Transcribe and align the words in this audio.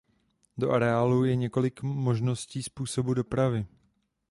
Do 0.57 0.71
areálu 0.71 1.25
je 1.25 1.35
několik 1.35 1.81
možností 1.81 2.63
způsobu 2.63 3.13
dopravy. 3.13 3.65